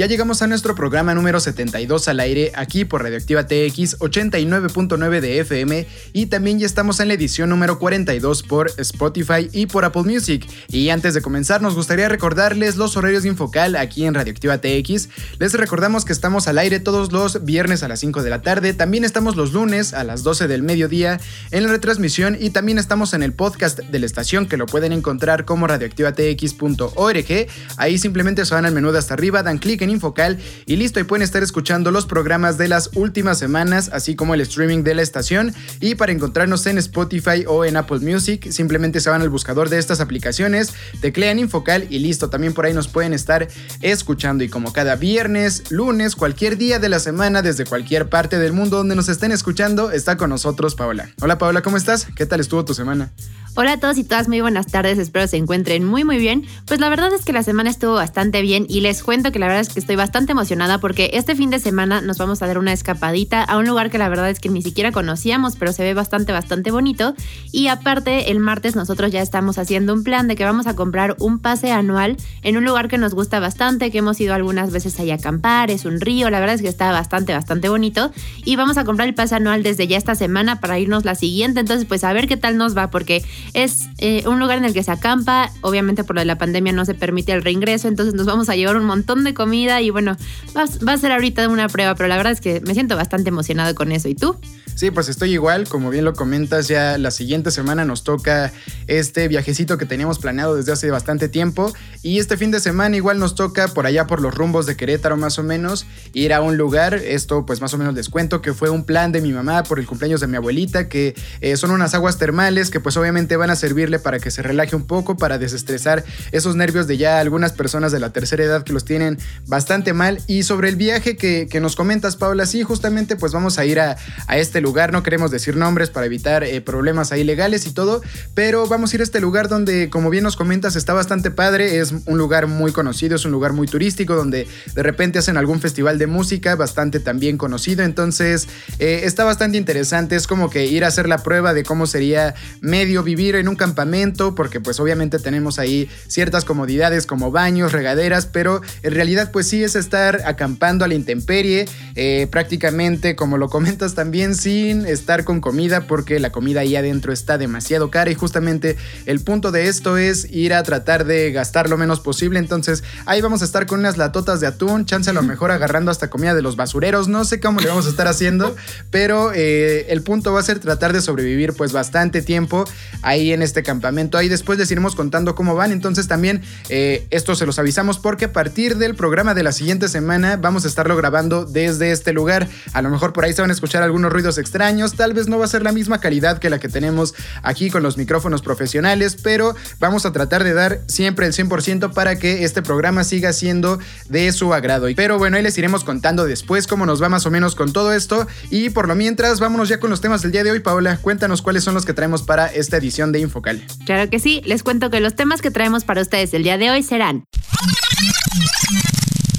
[0.00, 5.40] Ya llegamos a nuestro programa número 72 al aire aquí por Radioactiva TX 89.9 de
[5.40, 10.04] FM y también ya estamos en la edición número 42 por Spotify y por Apple
[10.04, 10.48] Music.
[10.68, 15.10] Y antes de comenzar nos gustaría recordarles los horarios de Infocal aquí en Radioactiva TX.
[15.38, 18.72] Les recordamos que estamos al aire todos los viernes a las 5 de la tarde,
[18.72, 23.12] también estamos los lunes a las 12 del mediodía en la retransmisión y también estamos
[23.12, 27.46] en el podcast de la estación que lo pueden encontrar como radioactivatx.com .org.
[27.76, 31.00] Ahí simplemente se van al menú de hasta arriba, dan clic en Infocal y listo,
[31.00, 34.94] y pueden estar escuchando los programas de las últimas semanas, así como el streaming de
[34.94, 35.54] la estación.
[35.80, 39.78] Y para encontrarnos en Spotify o en Apple Music, simplemente se van al buscador de
[39.78, 43.48] estas aplicaciones, teclean Infocal y listo, también por ahí nos pueden estar
[43.82, 44.44] escuchando.
[44.44, 48.76] Y como cada viernes, lunes, cualquier día de la semana, desde cualquier parte del mundo
[48.78, 51.10] donde nos estén escuchando, está con nosotros Paola.
[51.20, 52.06] Hola Paola, ¿cómo estás?
[52.14, 53.10] ¿Qué tal estuvo tu semana?
[53.56, 56.46] Hola a todos y todas, muy buenas tardes, espero se encuentren muy muy bien.
[56.66, 59.48] Pues la verdad es que la semana estuvo bastante bien y les cuento que la
[59.48, 62.58] verdad es que estoy bastante emocionada porque este fin de semana nos vamos a dar
[62.58, 65.82] una escapadita a un lugar que la verdad es que ni siquiera conocíamos, pero se
[65.82, 67.14] ve bastante bastante bonito.
[67.50, 71.16] Y aparte, el martes nosotros ya estamos haciendo un plan de que vamos a comprar
[71.18, 74.98] un pase anual en un lugar que nos gusta bastante, que hemos ido algunas veces
[75.00, 78.12] ahí a acampar, es un río, la verdad es que está bastante bastante bonito.
[78.44, 81.58] Y vamos a comprar el pase anual desde ya esta semana para irnos la siguiente,
[81.58, 83.24] entonces pues a ver qué tal nos va porque
[83.54, 86.72] es eh, un lugar en el que se acampa, obviamente por lo de la pandemia
[86.72, 89.90] no se permite el reingreso, entonces nos vamos a llevar un montón de comida y
[89.90, 90.16] bueno,
[90.56, 93.28] va, va a ser ahorita una prueba, pero la verdad es que me siento bastante
[93.28, 94.08] emocionado con eso.
[94.08, 94.36] ¿Y tú?
[94.74, 98.52] Sí, pues estoy igual, como bien lo comentas, ya la siguiente semana nos toca
[98.86, 101.72] este viajecito que teníamos planeado desde hace bastante tiempo.
[102.02, 105.16] Y este fin de semana igual nos toca por allá por los rumbos de Querétaro
[105.16, 108.54] más o menos ir a un lugar, esto pues más o menos les cuento que
[108.54, 111.70] fue un plan de mi mamá por el cumpleaños de mi abuelita, que eh, son
[111.70, 115.16] unas aguas termales que pues obviamente van a servirle para que se relaje un poco,
[115.16, 119.18] para desestresar esos nervios de ya algunas personas de la tercera edad que los tienen
[119.46, 120.20] bastante mal.
[120.26, 123.96] Y sobre el viaje que, nos comentas Paula, sí, justamente pues vamos a ir a,
[124.26, 127.72] a este lugar lugar, no queremos decir nombres para evitar eh, problemas ahí legales y
[127.72, 128.02] todo,
[128.34, 131.80] pero vamos a ir a este lugar donde, como bien nos comentas, está bastante padre,
[131.80, 135.60] es un lugar muy conocido, es un lugar muy turístico, donde de repente hacen algún
[135.60, 138.46] festival de música bastante también conocido, entonces
[138.78, 142.36] eh, está bastante interesante, es como que ir a hacer la prueba de cómo sería
[142.60, 148.26] medio vivir en un campamento, porque pues obviamente tenemos ahí ciertas comodidades como baños, regaderas,
[148.26, 151.66] pero en realidad pues sí es estar acampando a la intemperie,
[151.96, 157.12] eh, prácticamente como lo comentas también, sí estar con comida porque la comida ahí adentro
[157.12, 161.70] está demasiado cara y justamente el punto de esto es ir a tratar de gastar
[161.70, 162.38] lo menos posible.
[162.38, 165.90] Entonces ahí vamos a estar con unas latotas de atún, chance a lo mejor agarrando
[165.90, 168.56] hasta comida de los basureros, no sé cómo le vamos a estar haciendo,
[168.90, 172.64] pero eh, el punto va a ser tratar de sobrevivir pues bastante tiempo
[173.02, 174.18] ahí en este campamento.
[174.18, 175.72] Ahí después les iremos contando cómo van.
[175.72, 179.88] Entonces también eh, esto se los avisamos porque a partir del programa de la siguiente
[179.88, 182.48] semana vamos a estarlo grabando desde este lugar.
[182.72, 185.38] A lo mejor por ahí se van a escuchar algunos ruidos extraños, tal vez no
[185.38, 189.16] va a ser la misma calidad que la que tenemos aquí con los micrófonos profesionales,
[189.22, 193.78] pero vamos a tratar de dar siempre el 100% para que este programa siga siendo
[194.08, 194.88] de su agrado.
[194.96, 197.92] Pero bueno, ahí les iremos contando después cómo nos va más o menos con todo
[197.92, 200.60] esto y por lo mientras vámonos ya con los temas del día de hoy.
[200.60, 203.62] Paola, cuéntanos cuáles son los que traemos para esta edición de Infocal.
[203.86, 206.70] Claro que sí, les cuento que los temas que traemos para ustedes el día de
[206.70, 207.24] hoy serán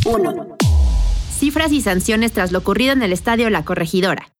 [0.06, 0.58] 1.
[1.38, 4.32] Cifras y sanciones tras lo ocurrido en el estadio La Corregidora.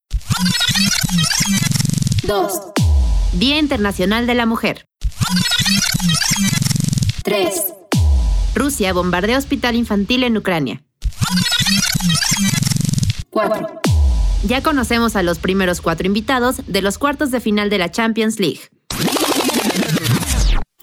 [2.24, 2.62] 2.
[3.34, 4.86] Día Internacional de la Mujer.
[7.24, 7.54] 3.
[8.56, 10.82] Rusia bombardea hospital infantil en Ucrania.
[13.30, 13.82] 4.
[14.44, 18.40] Ya conocemos a los primeros cuatro invitados de los cuartos de final de la Champions
[18.40, 18.62] League.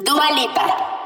[0.05, 0.98] Dua Lipa.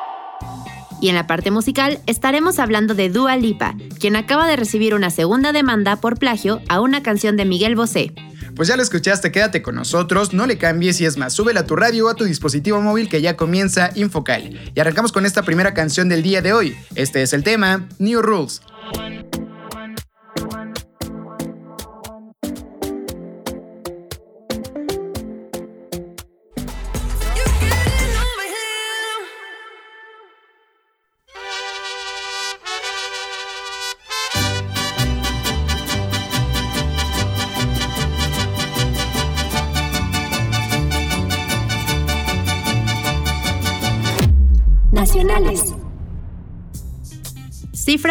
[1.03, 5.11] Y en la parte musical estaremos hablando de Dua Lipa, quien acaba de recibir una
[5.11, 8.15] segunda demanda por plagio a una canción de Miguel Bosé.
[8.55, 11.67] Pues ya lo escuchaste, quédate con nosotros, no le cambies y es más, súbela a
[11.67, 14.61] tu radio o a tu dispositivo móvil que ya comienza Infocal.
[14.77, 16.77] Y arrancamos con esta primera canción del día de hoy.
[16.95, 18.63] Este es el tema, New Rules.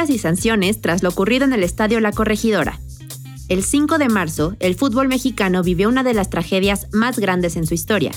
[0.09, 2.80] Y sanciones tras lo ocurrido en el Estadio La Corregidora.
[3.50, 7.68] El 5 de marzo, el fútbol mexicano vivió una de las tragedias más grandes en
[7.68, 8.12] su historia.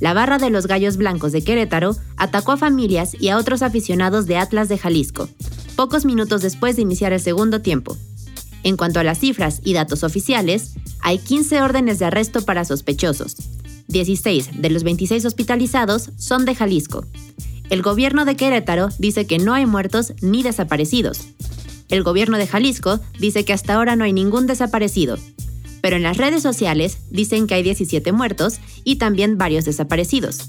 [0.00, 4.26] La barra de los Gallos Blancos de Querétaro atacó a familias y a otros aficionados
[4.26, 5.28] de Atlas de Jalisco,
[5.76, 7.98] pocos minutos después de iniciar el segundo tiempo.
[8.62, 13.36] En cuanto a las cifras y datos oficiales, hay 15 órdenes de arresto para sospechosos.
[13.88, 17.04] 16 de los 26 hospitalizados son de Jalisco
[17.70, 21.28] el gobierno de Querétaro dice que no hay muertos ni desaparecidos.
[21.88, 25.18] El gobierno de Jalisco dice que hasta ahora no hay ningún desaparecido.
[25.80, 30.48] Pero en las redes sociales dicen que hay 17 muertos y también varios desaparecidos.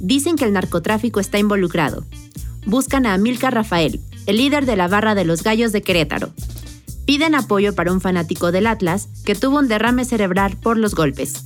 [0.00, 2.04] Dicen que el narcotráfico está involucrado.
[2.66, 6.30] Buscan a Amilcar Rafael, el líder de la barra de los gallos de Querétaro.
[7.06, 11.44] Piden apoyo para un fanático del Atlas que tuvo un derrame cerebral por los golpes.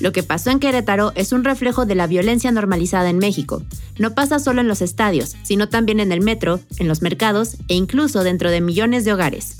[0.00, 3.62] Lo que pasó en Querétaro es un reflejo de la violencia normalizada en México.
[3.98, 7.74] No pasa solo en los estadios, sino también en el metro, en los mercados e
[7.74, 9.58] incluso dentro de millones de hogares.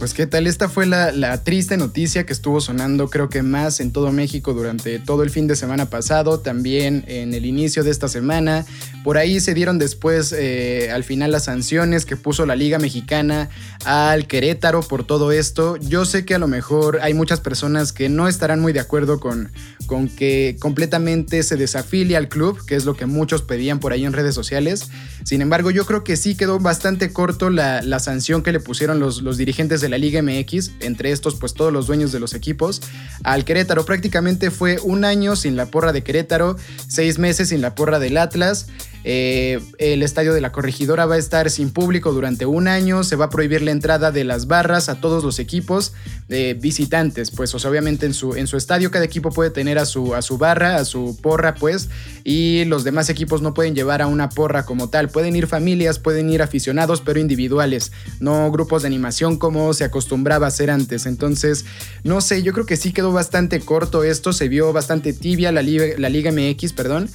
[0.00, 3.92] Pues qué tal, esta fue la, triste noticia que estuvo sonando creo que más en
[3.92, 8.08] todo México durante todo el fin de semana pasado, también en el inicio de esta
[8.08, 8.64] semana.
[9.04, 13.50] Por ahí se dieron después eh, al final las sanciones que puso la Liga Mexicana
[13.84, 15.76] al Querétaro por todo esto.
[15.76, 19.20] Yo sé que a lo mejor hay muchas personas que no estarán muy de acuerdo
[19.20, 19.52] con,
[19.90, 24.04] con que completamente se desafilie al club, que es lo que muchos pedían por ahí
[24.04, 24.88] en redes sociales.
[25.24, 29.20] Sin embargo, yo creo que sí quedó bastante corto la, sanción que le pusieron los,
[29.22, 32.82] los dirigentes de la Liga MX, entre estos pues todos los dueños de los equipos,
[33.24, 33.84] al Querétaro.
[33.84, 36.56] Prácticamente fue un año sin la porra de Querétaro,
[36.86, 38.68] seis meses sin la porra del Atlas.
[39.04, 43.16] Eh, el estadio de la corregidora va a estar sin público durante un año, se
[43.16, 45.94] va a prohibir la entrada de las barras a todos los equipos
[46.28, 50.14] de visitantes, pues obviamente en su, en su estadio cada equipo puede tener a su,
[50.14, 51.88] a su barra, a su porra pues,
[52.24, 55.98] y los demás equipos no pueden llevar a una porra como tal, pueden ir familias,
[55.98, 61.06] pueden ir aficionados, pero individuales, no grupos de animación como se acostumbraba a hacer antes,
[61.06, 61.64] entonces
[62.04, 65.62] no sé, yo creo que sí quedó bastante corto esto, se vio bastante tibia la,
[65.62, 67.08] la Liga MX, perdón,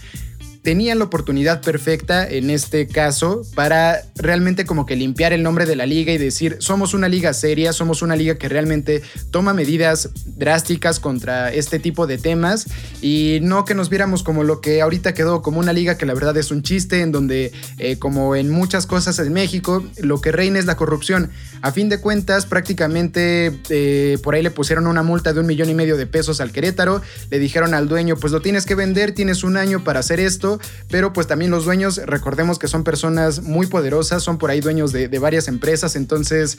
[0.66, 5.76] tenían la oportunidad perfecta en este caso para realmente como que limpiar el nombre de
[5.76, 10.10] la liga y decir, somos una liga seria, somos una liga que realmente toma medidas
[10.26, 12.66] drásticas contra este tipo de temas
[13.00, 16.16] y no que nos viéramos como lo que ahorita quedó como una liga que la
[16.16, 20.32] verdad es un chiste en donde eh, como en muchas cosas en México lo que
[20.32, 21.30] reina es la corrupción.
[21.62, 25.70] A fin de cuentas prácticamente eh, por ahí le pusieron una multa de un millón
[25.70, 29.12] y medio de pesos al Querétaro, le dijeron al dueño pues lo tienes que vender,
[29.12, 30.55] tienes un año para hacer esto
[30.90, 34.92] pero pues también los dueños, recordemos que son personas muy poderosas, son por ahí dueños
[34.92, 36.58] de, varias empresas, entonces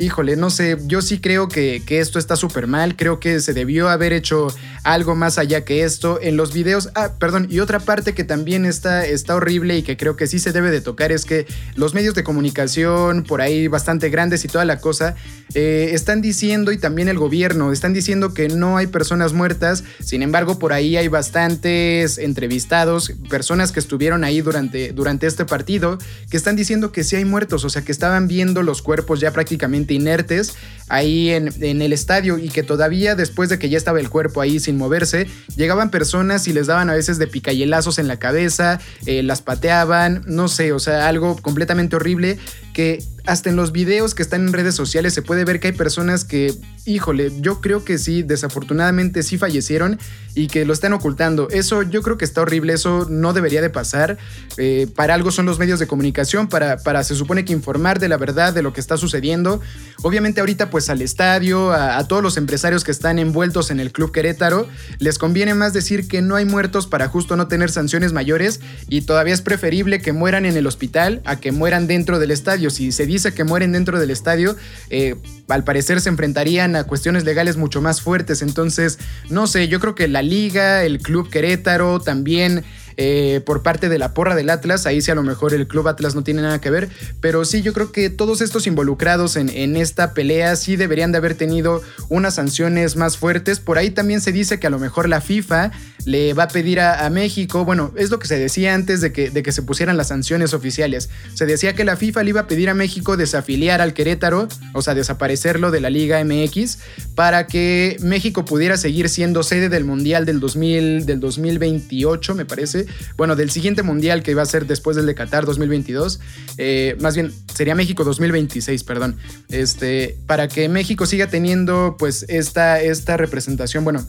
[0.00, 3.88] híjole, no sé, yo sí creo que, esto está súper mal, creo que se debió
[3.88, 4.48] haber hecho
[4.82, 6.18] algo más allá que esto.
[6.22, 9.96] En los videos, ah, perdón, y otra parte que también está, está horrible y que
[9.98, 13.68] creo que sí se debe de tocar es que los medios de comunicación, por ahí
[13.68, 15.16] bastante grandes y toda la cosa,
[15.54, 20.22] eh, están diciendo, y también el gobierno, están diciendo que no hay personas muertas, sin
[20.22, 25.98] embargo, por ahí hay bastantes entrevistados, personas que estuvieron ahí durante, durante este partido,
[26.30, 29.32] que están diciendo que sí hay muertos, o sea, que estaban viendo los cuerpos ya
[29.32, 30.56] prácticamente inertes
[30.90, 34.58] ahí en, el estadio y que todavía después de que ya estaba el cuerpo ahí
[34.58, 39.22] sin moverse, llegaban personas y les daban a veces de picayelazos en la cabeza, eh,
[39.22, 42.38] las pateaban, no sé, o sea, algo completamente horrible
[42.72, 45.72] que hasta en los videos que están en redes sociales se puede ver que hay
[45.72, 46.54] personas que,
[46.86, 49.98] híjole, yo creo que sí, desafortunadamente sí fallecieron
[50.34, 51.48] y que lo están ocultando.
[51.50, 54.18] Eso yo creo que está horrible, eso no debería de pasar.
[54.56, 58.08] Eh, para algo son los medios de comunicación, para, para se supone que informar de
[58.08, 59.60] la verdad de lo que está sucediendo.
[60.02, 63.92] Obviamente ahorita pues al estadio, a, a todos los empresarios que están envueltos en el
[63.92, 68.12] Club Querétaro, les conviene más decir que no hay muertos para justo no tener sanciones
[68.12, 72.30] mayores y todavía es preferible que mueran en el hospital a que mueran dentro del
[72.30, 72.59] estadio.
[72.68, 74.56] Si se dice que mueren dentro del estadio,
[74.90, 75.14] eh,
[75.48, 78.42] al parecer se enfrentarían a cuestiones legales mucho más fuertes.
[78.42, 78.98] Entonces,
[79.30, 82.64] no sé, yo creo que la liga, el club Querétaro, también
[83.02, 84.84] eh, por parte de la porra del Atlas.
[84.84, 86.90] Ahí sí a lo mejor el club Atlas no tiene nada que ver,
[87.22, 91.16] pero sí yo creo que todos estos involucrados en, en esta pelea sí deberían de
[91.16, 91.80] haber tenido
[92.10, 93.58] unas sanciones más fuertes.
[93.58, 95.70] Por ahí también se dice que a lo mejor la FIFA
[96.04, 99.30] le va a pedir a, México, bueno, es lo que se decía antes de que,
[99.30, 101.10] de que se pusieran las sanciones oficiales.
[101.34, 104.82] Se decía que la FIFA le iba a pedir a México desafiliar al Querétaro, o
[104.82, 106.78] sea, desaparecerlo de la Liga MX,
[107.14, 112.86] para que México pudiera seguir siendo sede del Mundial del, 2000, del 2028, me parece.
[113.16, 116.20] Bueno, del siguiente Mundial que va a ser después del de Qatar 2022.
[116.58, 119.16] Eh, más bien, sería México 2026, perdón.
[119.48, 124.06] Este, para que México siga teniendo pues esta, esta representación, bueno,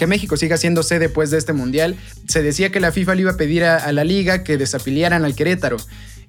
[0.00, 1.94] que México siga siendo sede pues de este mundial.
[2.26, 5.34] Se decía que la FIFA le iba a pedir a, la liga que desafiliaran al
[5.34, 5.76] Querétaro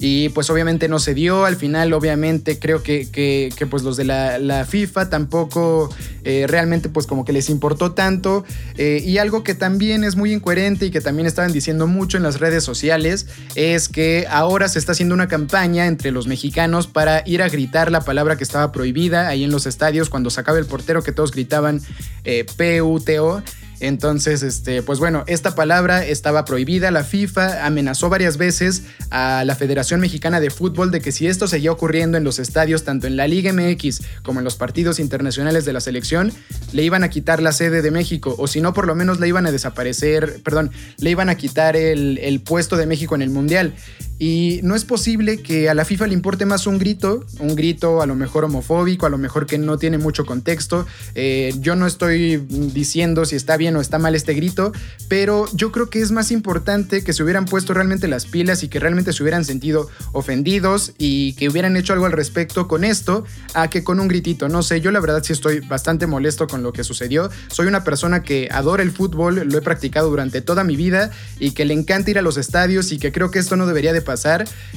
[0.04, 1.46] y pues obviamente no se dio.
[1.46, 5.90] Al final, obviamente, creo que, que, pues los de la, FIFA tampoco
[6.24, 8.44] eh, realmente pues como que les importó tanto.
[8.78, 12.24] Eh, y algo que también es muy incoherente y que también estaban diciendo mucho en
[12.24, 17.22] las redes sociales es que ahora se está haciendo una campaña entre los mexicanos para
[17.28, 20.66] ir a gritar la palabra que estaba prohibida ahí en los estadios cuando sacaba el
[20.66, 21.80] portero que todos gritaban
[22.24, 23.44] eh, PUTO.
[23.82, 26.92] Entonces, este, pues bueno, esta palabra estaba prohibida.
[26.92, 31.48] La FIFA amenazó varias veces a la Federación Mexicana de Fútbol de que si esto
[31.48, 35.66] seguía ocurriendo en los estadios, tanto en la Liga MX como en los partidos internacionales
[35.66, 36.32] de la selección,
[36.74, 39.28] le iban a quitar la sede de México, o si no, por lo menos le
[39.28, 43.32] iban a desaparecer, perdón, le iban a quitar el, el puesto de México en el
[43.32, 43.74] Mundial.
[44.22, 48.04] Y no es posible que a la FIFA le importe más un grito, un grito
[48.04, 50.86] a lo mejor homofóbico, a lo mejor que no tiene mucho contexto.
[51.16, 54.74] Eh, yo no estoy diciendo si está bien o está mal este grito,
[55.08, 58.68] pero yo creo que es más importante que se hubieran puesto realmente las pilas y
[58.68, 63.26] que realmente se hubieran sentido ofendidos y que hubieran hecho algo al respecto con esto,
[63.56, 64.50] a que con un gritito.
[64.50, 67.32] No sé, yo la verdad sí estoy bastante molesto con lo que sucedió.
[67.48, 71.10] Soy una persona que adora el fútbol, lo he practicado durante toda mi vida
[71.40, 73.94] y que le encanta ir a los estadios y que creo que esto no debería
[73.94, 74.11] de pasar.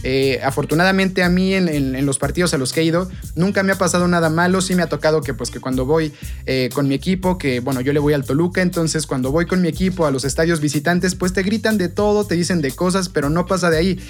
[0.02, 3.78] Eh, afortunadamente a mí en, los partidos a los que he ido nunca me ha
[3.78, 4.60] pasado nada malo.
[4.60, 6.12] Sí me ha tocado que pues que cuando voy
[6.46, 9.60] eh, con mi equipo, que bueno, yo le voy al Toluca, entonces cuando voy con
[9.62, 13.08] mi equipo a los estadios visitantes, pues te gritan de todo, te dicen de cosas,
[13.08, 14.00] pero no pasa de ahí.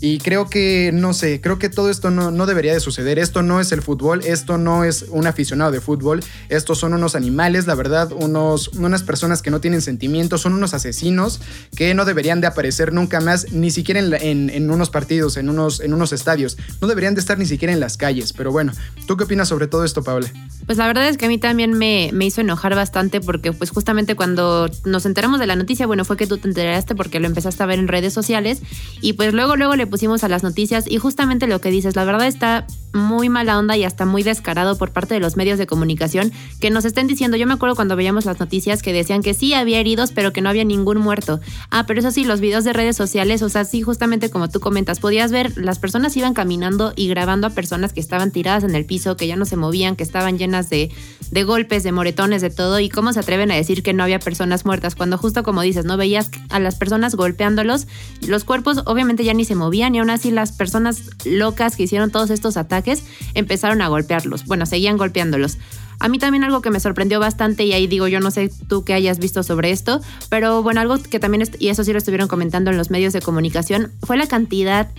[0.00, 3.18] Y creo que, no sé, creo que todo esto no, no, debería de suceder.
[3.18, 7.14] Esto no es el fútbol, esto no es un aficionado de fútbol, estos son unos
[7.14, 11.40] animales, la verdad, unos, unas personas que no tienen sentimientos, son unos asesinos
[11.74, 15.80] que no deberían de aparecer nunca más, ni siquiera en, en, unos partidos, en unos,
[15.80, 16.58] en unos estadios.
[16.80, 18.32] No deberían de estar ni siquiera en las calles.
[18.32, 18.72] Pero bueno,
[19.06, 20.30] ¿tú qué opinas sobre todo esto, Paula?
[20.66, 23.70] Pues la verdad es que a mí también me, me hizo enojar bastante porque pues
[23.70, 27.26] justamente cuando nos enteramos de la noticia, bueno, fue que tú te enteraste porque lo
[27.26, 28.60] empezaste a ver en redes sociales
[29.00, 32.02] y pues luego, luego le pusimos a las noticias y justamente lo que dices, la
[32.02, 35.68] verdad está muy mala onda y hasta muy descarado por parte de los medios de
[35.68, 39.34] comunicación que nos estén diciendo, yo me acuerdo cuando veíamos las noticias que decían que
[39.34, 41.38] sí había heridos, pero que no había ningún muerto.
[41.70, 44.58] Ah, pero eso sí, los videos de redes sociales, o sea, sí, justamente como tú
[44.58, 48.74] comentas, podías ver, las personas iban caminando y grabando a personas que estaban tiradas en
[48.74, 50.90] el piso, que ya no se movían, que estaban llenas de,
[51.30, 54.18] de golpes, de moretones, de todo, y cómo se atreven a decir que no había
[54.18, 57.86] personas muertas, cuando justo como dices, no veías a las personas golpeándolos,
[58.26, 62.10] los cuerpos obviamente ya ni se movían y aún así las personas locas que hicieron
[62.10, 63.04] todos estos ataques
[63.34, 64.44] empezaron a golpearlos.
[64.44, 65.58] Bueno, seguían golpeándolos.
[66.00, 68.84] A mí también algo que me sorprendió bastante, y ahí digo, yo no sé tú
[68.84, 72.28] qué hayas visto sobre esto, pero bueno, algo que también, y eso sí lo estuvieron
[72.28, 74.90] comentando en los medios de comunicación, fue la cantidad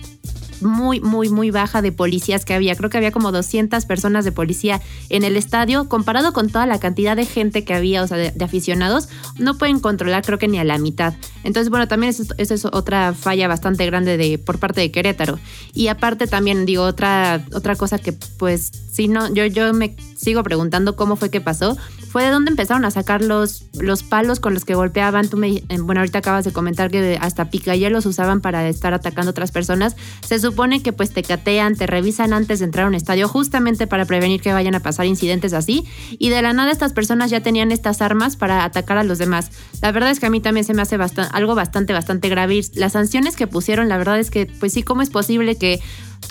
[0.62, 2.74] muy, muy, muy baja de policías que había.
[2.74, 6.78] Creo que había como 200 personas de policía en el estadio, comparado con toda la
[6.78, 9.08] cantidad de gente que había, o sea, de, aficionados,
[9.38, 11.14] no pueden controlar creo que ni a la mitad.
[11.44, 15.38] Entonces, bueno, también esa es, otra falla bastante grande de, por parte de Querétaro.
[15.74, 20.42] Y aparte también, digo, otra, otra cosa que pues, si no, yo, yo me sigo
[20.42, 21.76] preguntando cómo fue que pasó,
[22.24, 25.28] de dónde empezaron a sacar los, los palos con los que golpeaban.
[25.28, 27.48] Tú me, eh, bueno, ahorita acabas de comentar que hasta
[27.90, 29.96] los usaban para estar atacando a otras personas.
[30.24, 33.86] Se supone que pues te catean, te revisan antes de entrar a un estadio justamente
[33.86, 35.84] para prevenir que vayan a pasar incidentes así.
[36.18, 39.50] Y de la nada estas personas ya tenían estas armas para atacar a los demás.
[39.82, 40.96] La verdad es que a mí también se me hace
[41.32, 42.60] algo bastante, bastante grave.
[42.74, 45.80] las sanciones que pusieron, la verdad es que pues sí, ¿cómo es posible que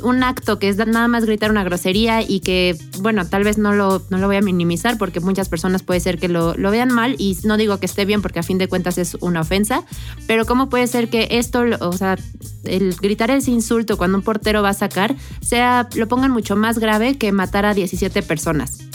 [0.04, 3.74] un acto que es nada más gritar una grosería y que, bueno, tal vez no
[3.74, 6.94] lo, no lo voy a minimizar porque muchas personas puede ser que lo, lo, vean
[6.94, 9.84] mal y no digo que esté bien porque a fin de cuentas es una ofensa,
[10.28, 12.18] pero ¿cómo puede ser que esto, o sea,
[12.66, 16.80] el gritar ese insulto cuando un portero va a sacar, sea, lo pongan mucho más
[16.80, 18.95] grave que matar a 17 personas?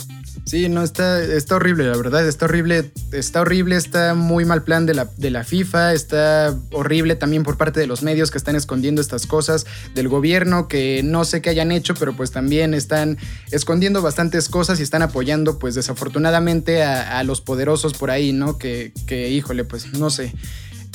[0.51, 4.85] Sí, no, está, está horrible, la verdad, está horrible, está horrible, está muy mal plan
[4.85, 8.57] de la, de la FIFA, está horrible también por parte de los medios que están
[8.57, 9.65] escondiendo estas cosas,
[9.95, 13.17] del gobierno que no sé qué hayan hecho, pero pues también están
[13.53, 18.59] escondiendo bastantes cosas y están apoyando pues desafortunadamente a, a los poderosos por ahí, ¿no?
[18.59, 20.35] Que, que híjole, pues no sé.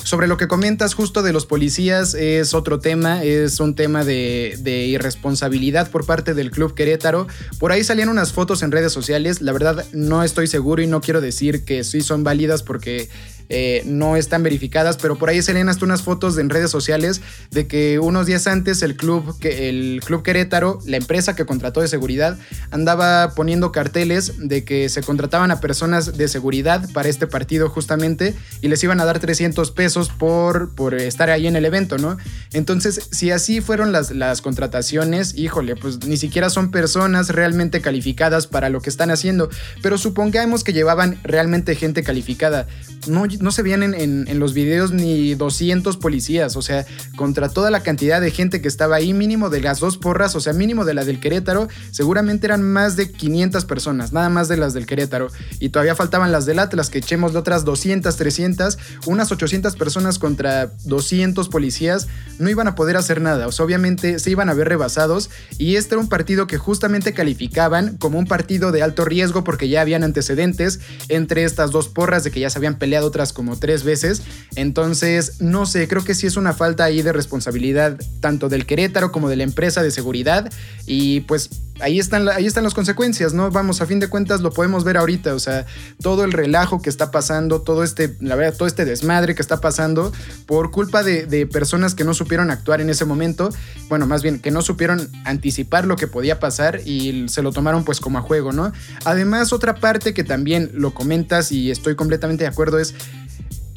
[0.05, 4.55] Sobre lo que comentas justo de los policías, es otro tema, es un tema de,
[4.59, 7.27] de, irresponsabilidad por parte del Club Querétaro.
[7.57, 11.01] Por ahí salían unas fotos en redes sociales, la verdad no estoy seguro y no
[11.01, 13.09] quiero decir que sí son válidas porque
[13.49, 17.21] eh, no están verificadas, pero por ahí salían hasta unas fotos en redes sociales
[17.51, 21.87] de que unos días antes el club, el club Querétaro, la empresa que contrató de
[21.87, 22.37] seguridad,
[22.71, 28.33] andaba poniendo carteles de que se contrataban a personas de seguridad para este partido justamente
[28.61, 32.17] y les iban a dar 300 pesos por, por estar ahí en el evento, ¿no?
[32.53, 38.47] Entonces, si así fueron las, las contrataciones, híjole, pues ni siquiera son personas realmente calificadas
[38.47, 39.49] para lo que están haciendo,
[39.81, 42.67] pero supongamos que llevaban realmente gente calificada.
[43.07, 47.81] No, no se veían en, los videos ni 200 policías, o sea, contra toda la
[47.81, 50.93] cantidad de gente que estaba ahí, mínimo de las dos porras, o sea, mínimo de
[50.93, 55.29] la del Querétaro, seguramente eran más de 500 personas, nada más de las del Querétaro.
[55.59, 60.19] Y todavía faltaban las del Atlas, que echemos de otras 200, 300, unas 800 personas
[60.19, 62.07] contra 200 policías,
[62.39, 65.29] no iban a poder hacer nada, o sea, obviamente se iban a ver rebasados.
[65.57, 69.69] Y este era un partido que justamente calificaban como un partido de alto riesgo porque
[69.69, 73.57] ya habían antecedentes entre estas dos porras de que ya se habían peleado otras como
[73.57, 74.21] tres veces.
[74.55, 79.11] Entonces, no sé, creo que sí es una falta ahí de responsabilidad tanto del Querétaro
[79.11, 80.51] como de la empresa de seguridad.
[80.85, 83.51] Y pues ahí están, ahí están las consecuencias, ¿no?
[83.51, 85.65] Vamos, a fin de cuentas lo podemos ver ahorita, o sea,
[86.01, 89.61] todo el relajo que está pasando, todo este, la verdad, todo este desmadre que está
[89.61, 90.11] pasando
[90.45, 93.49] por culpa de, de, personas que no supieron actuar en ese momento,
[93.89, 97.83] bueno, más bien que no supieron anticipar lo que podía pasar y se lo tomaron
[97.83, 98.71] pues como a juego, ¿no?
[99.03, 102.93] Además, otra parte que también lo comentas y estoy completamente de acuerdo es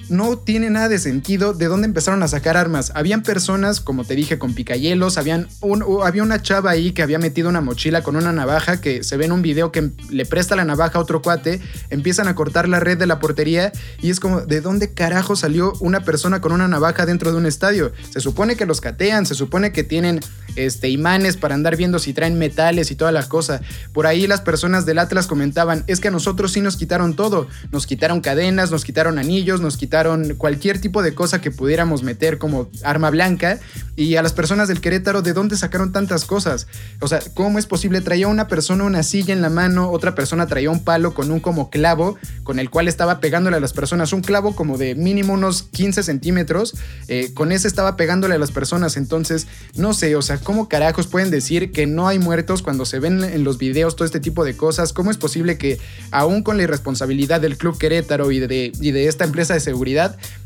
[0.09, 2.93] no tiene nada de sentido de dónde empezaron a sacar armas.
[2.95, 7.61] Habían personas, como te dije, con picayelos, había una chava ahí que había metido una
[7.61, 10.99] mochila con una navaja que se ve en un video que le presta la navaja
[10.99, 11.61] a otro cuate,
[11.91, 15.73] empiezan a cortar la red de la portería y es como, ¿de dónde carajo salió
[15.81, 17.93] una persona con una navaja dentro de un estadio?
[18.11, 20.21] Se supone que los catean, se supone que tienen
[20.57, 23.61] este, imanes para andar viendo si traen metales y toda la cosa.
[23.93, 27.47] Por ahí las personas del Atlas comentaban, es que a nosotros sí nos quitaron todo,
[27.71, 29.98] nos quitaron cadenas, nos quitaron anillos, nos quitaron
[30.37, 33.59] cualquier tipo de cosa que pudiéramos meter como arma blanca.
[33.97, 36.69] Y a las personas del Querétaro, ¿de dónde sacaron tantas cosas?
[37.01, 38.01] O sea, ¿cómo es posible?
[38.01, 41.41] Traía una persona una silla en la mano, otra persona traía un palo con un
[41.41, 45.33] como clavo, con el cual estaba pegándole a las personas, un clavo como de mínimo
[45.33, 46.75] unos 15 centímetros,
[47.09, 48.97] eh, con ese estaba pegándole a las personas.
[48.97, 53.01] Entonces, no sé, o sea, ¿cómo carajos pueden decir que no hay muertos cuando se
[53.01, 54.93] ven en los videos todo este tipo de cosas?
[54.93, 55.79] ¿Cómo es posible que
[56.11, 59.88] aún con la irresponsabilidad del Club Querétaro y de, y de esta empresa de seguridad,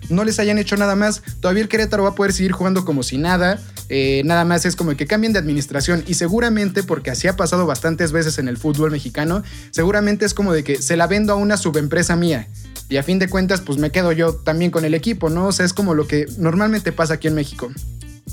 [0.08, 1.22] no les hayan hecho nada más.
[1.40, 3.60] Todavía el Querétaro va a poder seguir jugando como si nada.
[3.88, 7.66] Eh, nada más es como que cambien de administración y seguramente, porque así ha pasado
[7.66, 11.36] bastantes veces en el fútbol mexicano, seguramente es como de que se la vendo a
[11.36, 12.48] una subempresa mía.
[12.88, 15.46] Y a fin de cuentas, pues me quedo yo también con el equipo, ¿no?
[15.46, 17.70] O sea, es como lo que normalmente pasa aquí en México.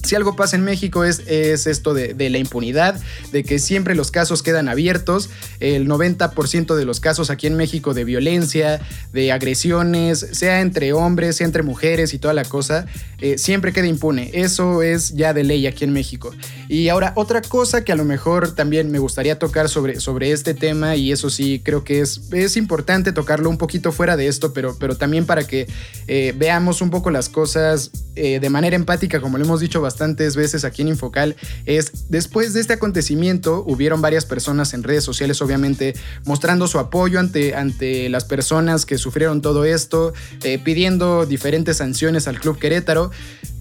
[0.04, 3.00] Si algo pasa en México es, es esto de, la impunidad,
[3.32, 5.30] de que siempre los casos quedan abiertos.
[5.60, 8.80] El 90% de los casos aquí en México de violencia,
[9.14, 12.86] de agresiones, sea entre hombres, sea entre mujeres y toda la cosa,
[13.20, 14.32] eh, siempre queda impune.
[14.34, 16.34] Eso es ya de ley aquí en México.
[16.70, 20.54] Y ahora, otra cosa que a lo mejor también me gustaría tocar sobre, sobre este
[20.54, 24.54] tema, y eso sí creo que es, es importante tocarlo un poquito fuera de esto,
[24.54, 25.68] pero, pero también para que
[26.08, 30.36] eh, veamos un poco las cosas eh, de manera empática, como lo hemos dicho bastantes
[30.36, 35.42] veces aquí en Infocal, es después de este acontecimiento hubieron varias personas en redes sociales,
[35.42, 41.78] obviamente, mostrando su apoyo ante, ante las personas que sufrieron todo esto, eh, pidiendo diferentes
[41.78, 43.10] sanciones al Club Querétaro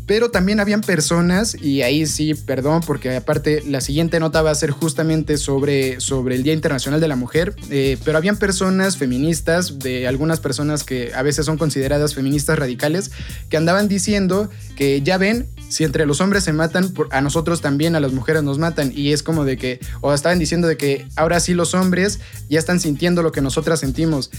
[0.08, 4.54] pero también habían personas, y ahí sí, perdón, porque aparte la siguiente nota va a
[4.54, 9.78] ser justamente sobre, sobre el Día Internacional de la Mujer, eh, pero habían personas feministas,
[9.78, 13.10] de algunas personas que a veces son consideradas feministas radicales,
[13.50, 17.94] que andaban diciendo que ya ven, si entre los hombres se matan, a nosotros también,
[17.94, 18.92] a las mujeres nos matan.
[18.94, 22.58] Y es como de que, o estaban diciendo de que ahora sí los hombres ya
[22.58, 24.30] están sintiendo lo que nosotras sentimos.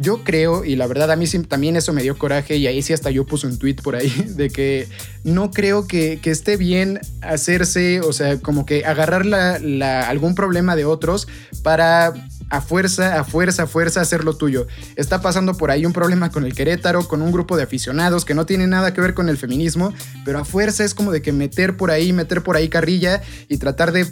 [0.00, 2.92] Yo creo, y la verdad a mí también eso me dio coraje, y ahí sí
[2.94, 4.88] hasta yo puse un tweet por ahí, de que
[5.24, 9.24] no creo que, esté bien hacerse, o sea, como que agarrar
[10.08, 11.28] algún problema de otros
[11.62, 12.12] para
[12.50, 14.66] a fuerza, a fuerza, a fuerza hacer lo tuyo.
[14.96, 18.34] Está pasando por ahí un problema con el Querétaro, con un grupo de aficionados que
[18.34, 19.92] no tiene nada que ver con el feminismo,
[20.24, 23.58] pero a fuerza es como de que meter por ahí, meter por ahí carrilla y
[23.58, 24.06] tratar de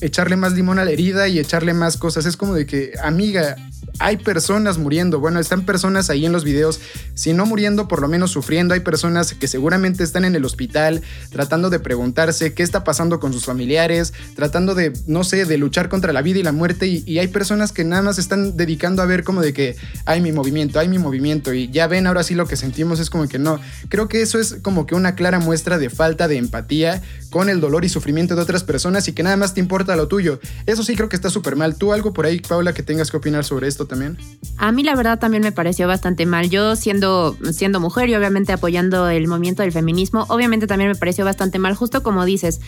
[0.00, 2.26] echarle más limón a la herida y echarle más cosas.
[2.26, 3.56] Es como de que, amiga,
[3.98, 5.20] hay personas muriendo.
[5.20, 6.80] Bueno, están personas ahí en los videos,
[7.14, 8.74] si no muriendo, por lo menos sufriendo.
[8.74, 13.32] Hay personas que seguramente están en el hospital tratando de preguntarse qué está pasando con
[13.32, 16.86] sus familiares, tratando de, no sé, de luchar contra la vida y la muerte.
[16.86, 20.20] Y, hay personas que que nada más están dedicando a ver como de que hay
[20.20, 23.26] mi movimiento, hay mi movimiento y ya ven ahora sí lo que sentimos es como
[23.26, 23.58] que no.
[23.88, 27.58] Creo que eso es como que una clara muestra de falta de empatía con el
[27.58, 30.40] dolor y sufrimiento de otras personas y que nada más te importa lo tuyo.
[30.66, 31.74] Eso sí creo que está súper mal.
[31.76, 34.18] ¿Tú algo por ahí, Paula, que tengas que opinar sobre esto también?
[34.58, 36.50] A mí la verdad también me pareció bastante mal.
[36.50, 41.24] Yo siendo, siendo mujer y obviamente apoyando el movimiento del feminismo, obviamente también me pareció
[41.24, 42.60] bastante mal, justo como dices,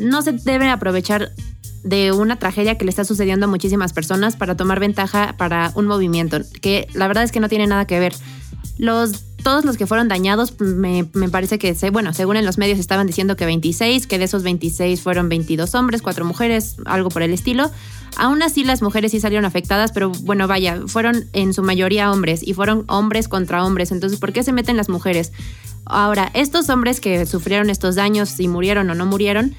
[0.00, 1.30] no se debe aprovechar
[1.82, 5.86] de una tragedia que le está sucediendo a muchísimas personas para tomar ventaja para un
[5.86, 8.14] movimiento, que la verdad es que no tiene nada que ver.
[8.78, 12.78] Los, todos los que fueron dañados, me, me parece que, bueno, según en los medios
[12.78, 17.22] estaban diciendo que 26, que de esos 26 fueron 22 hombres, 4 mujeres, algo por
[17.22, 17.70] el estilo.
[18.16, 22.46] Aún así las mujeres sí salieron afectadas, pero bueno, vaya, fueron en su mayoría hombres
[22.46, 23.92] y fueron hombres contra hombres.
[23.92, 25.32] Entonces, ¿por qué se meten las mujeres?
[25.84, 29.54] Ahora, estos hombres que sufrieron estos daños, si murieron o no murieron,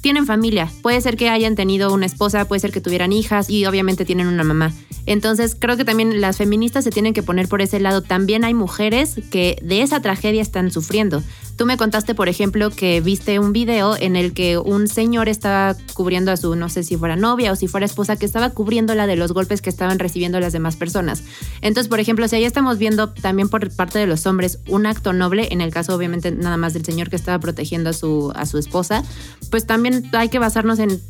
[0.00, 0.70] tienen familia.
[0.82, 4.26] Puede ser que hayan tenido una esposa, puede ser que tuvieran hijas y obviamente tienen
[4.26, 4.72] una mamá.
[5.06, 8.02] Entonces creo que también las feministas se tienen que poner por ese lado.
[8.02, 11.22] También hay mujeres que de esa tragedia están sufriendo.
[11.58, 15.74] Tú me contaste, por ejemplo, que viste un video en el que un señor estaba
[15.92, 19.08] cubriendo a su, no sé si fuera novia o si fuera esposa, que estaba cubriéndola
[19.08, 21.24] de los golpes que estaban recibiendo las demás personas.
[21.60, 25.12] Entonces, por ejemplo, si ahí estamos viendo también por parte de los hombres un acto
[25.12, 28.46] noble, en el caso obviamente nada más del señor que estaba protegiendo a su, a
[28.46, 29.02] su esposa,
[29.50, 31.00] pues también hay que basarnos en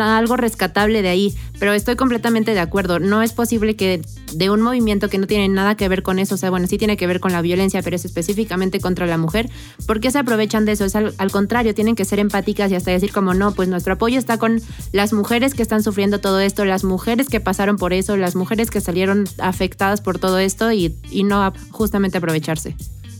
[0.00, 2.98] algo rescatable de ahí, pero estoy completamente de acuerdo.
[2.98, 6.34] No es posible que de un movimiento que no tiene nada que ver con eso,
[6.34, 9.18] o sea, bueno, sí tiene que ver con la violencia, pero es específicamente contra la
[9.18, 9.48] mujer,
[9.86, 10.84] ¿por qué se aprovechan de eso?
[10.84, 14.18] Es al, contrario, tienen que ser empáticas y hasta decir como no, pues nuestro apoyo
[14.18, 14.60] está con
[14.92, 18.70] las mujeres que están sufriendo todo esto, las mujeres que pasaron por eso, las mujeres
[18.70, 20.94] que salieron afectadas por todo esto y
[21.24, 22.74] no justamente aprovecharse.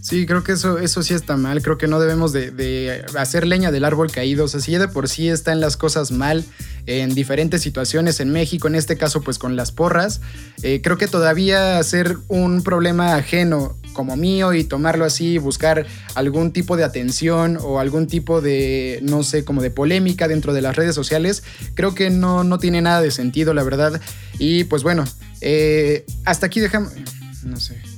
[0.06, 1.60] Sí, creo que eso, eso sí está mal.
[1.62, 4.44] Creo que no debemos de, hacer leña del árbol caído.
[4.44, 6.44] O sea, si ya de por sí están las cosas mal
[6.86, 10.20] en diferentes situaciones en México, en este caso pues con las porras,
[10.62, 16.52] eh, creo que todavía hacer un problema ajeno como mío y tomarlo así, buscar algún
[16.52, 20.76] tipo de atención o algún tipo de, no sé, como de polémica dentro de las
[20.76, 21.42] redes sociales,
[21.74, 24.00] creo que no, no tiene nada de sentido, la verdad.
[24.38, 25.04] Y pues bueno,
[25.40, 26.92] eh, hasta aquí dejamos,
[27.42, 27.95] no sé.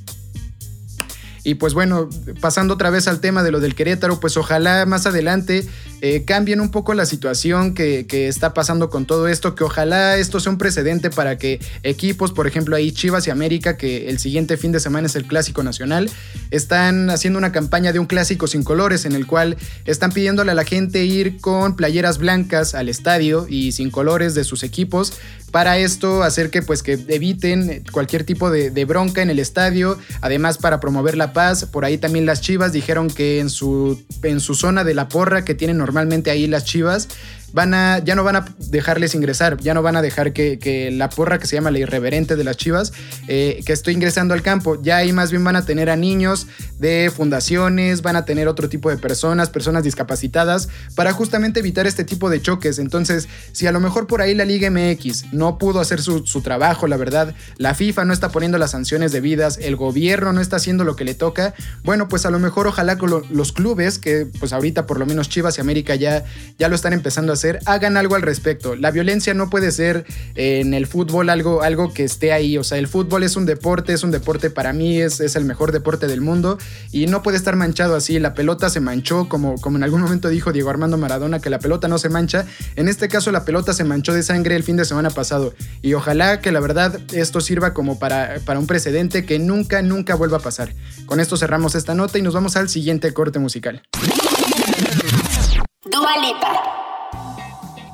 [1.44, 2.08] Y pues bueno,
[2.40, 5.66] pasando otra vez al tema de lo del Querétaro, pues ojalá más adelante
[6.00, 10.40] eh, cambien un poco la situación que, está pasando con todo esto, que ojalá esto
[10.40, 14.56] sea un precedente para que equipos, por ejemplo ahí Chivas y América, que el siguiente
[14.56, 16.10] fin de semana es el Clásico Nacional,
[16.50, 20.54] están haciendo una campaña de un clásico sin colores en el cual están pidiéndole a
[20.54, 25.12] la gente ir con playeras blancas al estadio y sin colores de sus equipos
[25.50, 30.58] para esto hacer que pues que eviten cualquier tipo de, bronca en el estadio, además
[30.58, 34.54] para promover la paz, por ahí también las Chivas dijeron que en su, en su
[34.54, 37.08] zona de la porra que tienen normalmente ahí las Chivas,
[37.52, 41.08] van a, ya no van a dejarles ingresar, ya no van a dejar que, la
[41.08, 42.92] porra que se llama la irreverente de las chivas,
[43.26, 46.46] eh, que estoy ingresando al campo, ya ahí más bien van a tener a niños
[46.78, 52.04] de fundaciones, van a tener otro tipo de personas, personas discapacitadas, para justamente evitar este
[52.04, 52.78] tipo de choques.
[52.78, 56.86] Entonces, si a lo mejor por ahí la Liga MX no pudo hacer su, trabajo,
[56.86, 60.84] la verdad, la FIFA no está poniendo las sanciones debidas, el gobierno no está haciendo
[60.84, 64.52] lo que le toca, bueno, pues a lo mejor ojalá con los clubes, que pues
[64.52, 66.24] ahorita por lo menos Chivas y América ya,
[66.58, 68.76] ya lo están empezando a hacer, hagan algo al respecto.
[68.76, 72.58] La violencia no puede ser eh, en el fútbol algo, algo que esté ahí.
[72.58, 75.44] O sea, el fútbol es un deporte, es un deporte para mí, es, es el
[75.44, 76.58] mejor deporte del mundo
[76.92, 78.18] y no puede estar manchado así.
[78.18, 81.58] La pelota se manchó, como, como en algún momento dijo Diego Armando Maradona, que la
[81.58, 82.46] pelota no se mancha.
[82.76, 85.54] En este caso, la pelota se manchó de sangre el fin de semana pasado.
[85.82, 90.14] Y ojalá que la verdad esto sirva como para, para un precedente que nunca, nunca
[90.14, 90.74] vuelva a pasar.
[91.06, 93.82] Con esto cerramos esta nota y nos vamos al siguiente corte musical.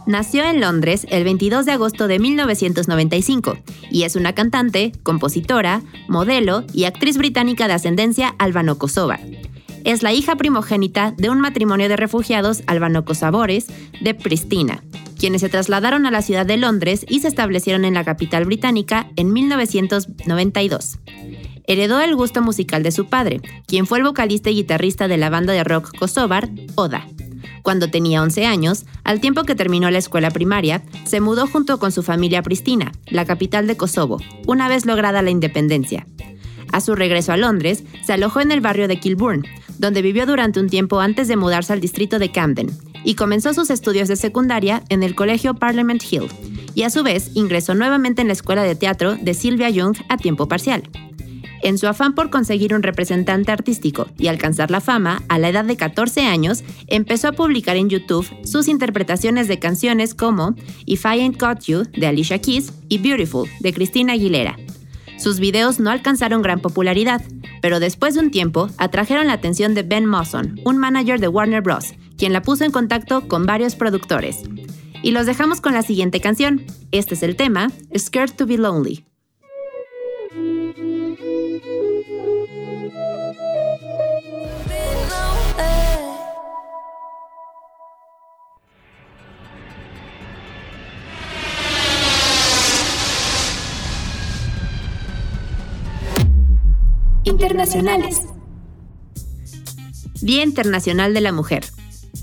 [0.07, 3.57] Nació en Londres el 22 de agosto de 1995
[3.90, 9.21] y es una cantante, compositora, modelo y actriz británica de ascendencia albano-kosovar.
[9.85, 13.67] Es la hija primogénita de un matrimonio de refugiados albano-kosovores
[14.01, 14.83] de Pristina,
[15.19, 19.11] quienes se trasladaron a la ciudad de Londres y se establecieron en la capital británica
[19.17, 20.99] en 1992.
[21.67, 25.31] Heredó el gusto musical de su padre, quien fue el vocalista y guitarrista de la
[25.31, 27.07] banda de rock kosovar, Oda.
[27.64, 31.92] Cuando tenía 11 años, al tiempo que terminó la escuela primaria, se mudó junto con
[31.92, 36.07] su familia a Pristina, la capital de Kosovo, una vez lograda la independencia.
[36.72, 39.46] A su regreso a Londres, se alojó en el barrio de Kilburn,
[39.79, 42.70] donde vivió durante un tiempo antes de mudarse al distrito de Camden,
[43.03, 46.29] y comenzó sus estudios de secundaria en el colegio Parliament Hill,
[46.74, 50.18] y a su vez ingresó nuevamente en la escuela de teatro de Sylvia Young a
[50.18, 50.83] tiempo parcial.
[51.64, 55.64] En su afán por conseguir un representante artístico y alcanzar la fama, a la edad
[55.64, 61.20] de 14 años, empezó a publicar en YouTube sus interpretaciones de canciones como If I
[61.20, 64.59] Ain't Got You de Alicia Keys y Beautiful de Christina Aguilera.
[65.16, 67.22] Sus videos no alcanzaron gran popularidad,
[67.62, 71.62] pero después de un tiempo atrajeron la atención de Ben Mawson, un manager de Warner
[71.62, 74.42] Bros., quien la puso en contacto con varios productores.
[75.03, 76.66] Y los dejamos con la siguiente canción.
[76.92, 79.07] Este es el tema, Scared to Be Lonely.
[100.22, 101.66] Día Internacional de la Mujer.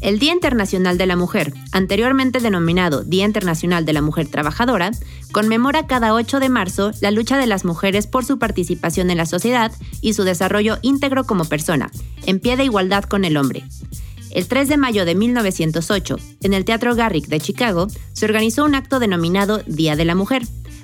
[0.02, 4.90] El Día Internacional de la Mujer, anteriormente denominado Día Internacional de la Mujer Trabajadora,
[5.32, 9.28] conmemora cada 8 de marzo la lucha de las mujeres por su participación en la
[9.28, 11.92] sociedad y su desarrollo íntegro como persona,
[12.26, 13.64] en pie de igualdad con el hombre.
[14.32, 18.74] El 3 de mayo de 1908, en el Teatro Garrick de Chicago, se organizó un
[18.74, 20.42] acto denominado Día de la Mujer,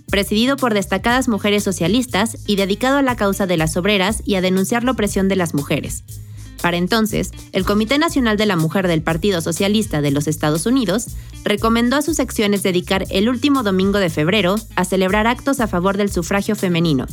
[0.10, 4.41] presidido por destacadas mujeres socialistas y dedicado a la causa de las obreras y a
[4.41, 6.04] denunciar la opresión de las mujeres.
[6.62, 11.08] Para entonces, el Comité Nacional de la Mujer del Partido Socialista de los Estados Unidos
[11.43, 15.98] recomendó a sus secciones dedicar el último domingo de febrero a celebrar actos a favor
[15.98, 17.06] del sufragio femenino.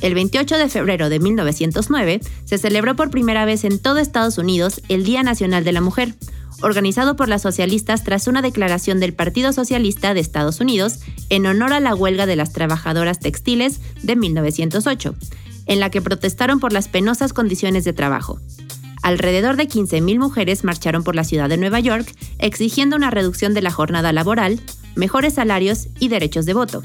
[0.00, 4.80] El 28 de febrero de 1909 se celebró por primera vez en todo Estados Unidos
[4.88, 6.14] el Día Nacional de la Mujer,
[6.62, 11.72] organizado por las socialistas tras una declaración del Partido Socialista de Estados Unidos en honor
[11.72, 15.14] a la huelga de las trabajadoras textiles de 1908,
[15.66, 18.40] en la que protestaron por las penosas condiciones de trabajo.
[19.02, 23.62] Alrededor de 15.000 mujeres marcharon por la ciudad de Nueva York exigiendo una reducción de
[23.62, 24.60] la jornada laboral,
[24.94, 26.82] mejores salarios y derechos de voto.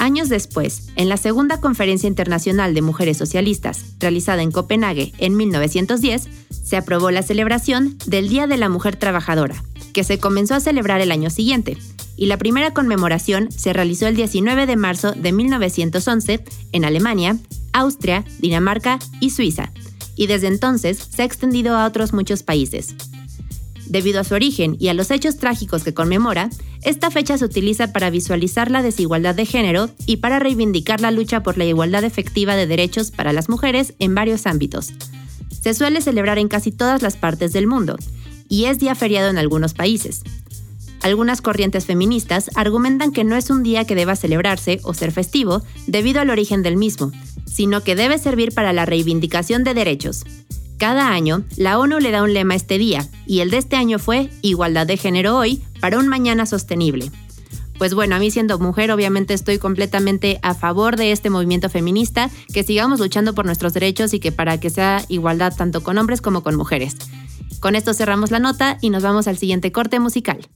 [0.00, 6.26] Años después, en la Segunda Conferencia Internacional de Mujeres Socialistas, realizada en Copenhague en 1910,
[6.50, 11.02] se aprobó la celebración del Día de la Mujer Trabajadora, que se comenzó a celebrar
[11.02, 11.76] el año siguiente,
[12.16, 17.36] y la primera conmemoración se realizó el 19 de marzo de 1911 en Alemania,
[17.74, 19.70] Austria, Dinamarca y Suiza,
[20.16, 22.94] y desde entonces se ha extendido a otros muchos países.
[23.90, 26.48] Debido a su origen y a los hechos trágicos que conmemora,
[26.82, 31.42] esta fecha se utiliza para visualizar la desigualdad de género y para reivindicar la lucha
[31.42, 34.92] por la igualdad efectiva de derechos para las mujeres en varios ámbitos.
[35.60, 37.96] Se suele celebrar en casi todas las partes del mundo
[38.48, 40.22] y es día feriado en algunos países.
[41.02, 45.64] Algunas corrientes feministas argumentan que no es un día que deba celebrarse o ser festivo
[45.88, 47.10] debido al origen del mismo,
[47.44, 50.24] sino que debe servir para la reivindicación de derechos,
[50.80, 53.76] cada año, la ONU le da un lema a este día, y el de este
[53.76, 57.12] año fue Igualdad de Género hoy para un mañana sostenible.
[57.76, 62.30] Pues bueno, a mí siendo mujer obviamente estoy completamente a favor de este movimiento feminista,
[62.54, 66.22] que sigamos luchando por nuestros derechos y que para que sea igualdad tanto con hombres
[66.22, 66.96] como con mujeres.
[67.60, 70.48] Con esto cerramos la nota y nos vamos al siguiente corte musical.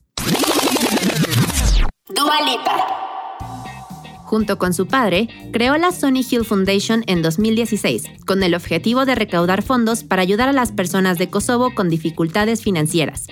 [4.34, 9.14] Junto con su padre, creó la Sony Hill Foundation en 2016, con el objetivo de
[9.14, 13.28] recaudar fondos para ayudar a las personas de Kosovo con dificultades financieras.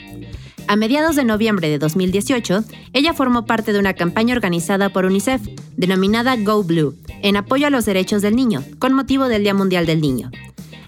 [0.68, 2.62] A mediados de noviembre de 2018,
[2.92, 5.42] ella formó parte de una campaña organizada por UNICEF,
[5.76, 9.86] denominada Go Blue, en apoyo a los derechos del niño, con motivo del Día Mundial
[9.86, 10.30] del Niño.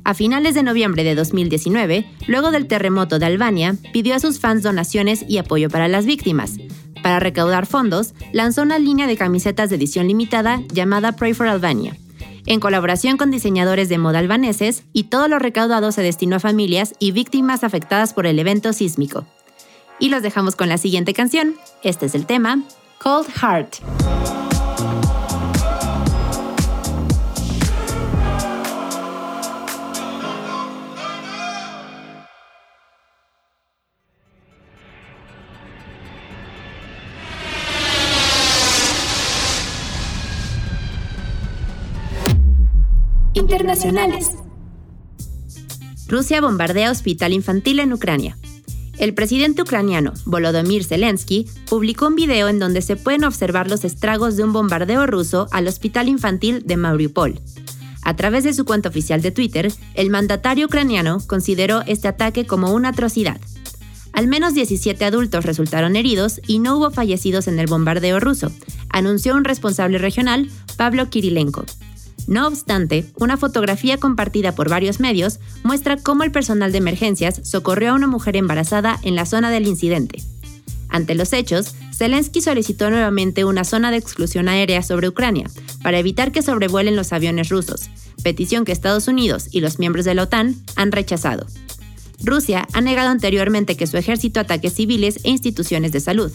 [0.04, 4.62] A finales de noviembre de 2019, luego del terremoto de Albania, pidió a sus fans
[4.62, 6.58] donaciones y apoyo para las víctimas,
[7.04, 11.98] para recaudar fondos, lanzó una línea de camisetas de edición limitada llamada Pray for Albania,
[12.46, 16.94] en colaboración con diseñadores de moda albaneses, y todo lo recaudado se destinó a familias
[16.98, 19.26] y víctimas afectadas por el evento sísmico.
[19.98, 21.56] Y los dejamos con la siguiente canción.
[21.82, 22.62] Este es el tema,
[23.02, 24.33] Cold Heart.
[46.06, 48.38] Rusia bombardea hospital infantil en Ucrania.
[48.98, 54.36] El presidente ucraniano, Volodymyr Zelensky, publicó un video en donde se pueden observar los estragos
[54.36, 57.40] de un bombardeo ruso al hospital infantil de Mariupol.
[58.02, 62.72] A través de su cuenta oficial de Twitter, el mandatario ucraniano consideró este ataque como
[62.72, 63.40] una atrocidad.
[64.12, 68.52] Al menos 17 adultos resultaron heridos y no hubo fallecidos en el bombardeo ruso,
[68.88, 71.64] anunció un responsable regional, Pablo Kirilenko.
[72.26, 77.90] No obstante, una fotografía compartida por varios medios muestra cómo el personal de emergencias socorrió
[77.90, 80.22] a una mujer embarazada en la zona del incidente.
[80.88, 85.50] Ante los hechos, Zelensky solicitó nuevamente una zona de exclusión aérea sobre Ucrania
[85.82, 87.90] para evitar que sobrevuelen los aviones rusos,
[88.22, 91.46] petición que Estados Unidos y los miembros de la OTAN han rechazado.
[92.22, 96.32] Rusia ha negado anteriormente que su ejército ataque civiles e instituciones de salud.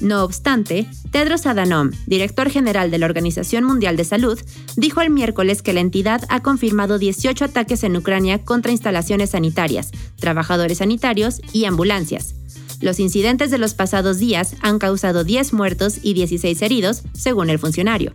[0.00, 4.38] No obstante, Tedros Adhanom, director general de la Organización Mundial de Salud,
[4.76, 9.92] dijo el miércoles que la entidad ha confirmado 18 ataques en Ucrania contra instalaciones sanitarias,
[10.16, 12.34] trabajadores sanitarios y ambulancias.
[12.80, 17.58] Los incidentes de los pasados días han causado 10 muertos y 16 heridos, según el
[17.58, 18.12] funcionario.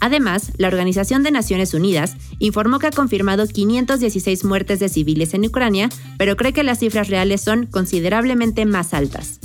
[0.00, 5.44] Además, la Organización de Naciones Unidas informó que ha confirmado 516 muertes de civiles en
[5.44, 9.40] Ucrania, pero cree que las cifras reales son considerablemente más altas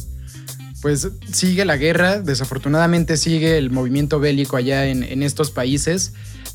[0.83, 6.11] pues sigue la guerra, desafortunadamente sigue el movimiento bélico allá en, en estos países.